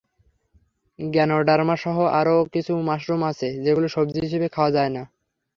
[0.99, 5.03] গ্যানোডার্মাসহ আরও কিছু মাশরুম আছে, যেগুলো সবজি হিসেবে খাওয়া যায় না।